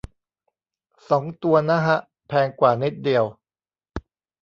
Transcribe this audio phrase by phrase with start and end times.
[1.09, 1.97] สองตัว นะฮะ
[2.27, 3.25] แพงกว่านิดเดียว